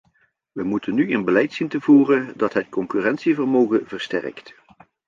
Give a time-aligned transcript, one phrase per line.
[0.51, 4.55] We moeten nu een beleid zien te voeren dat het concurrentievermogen versterkt.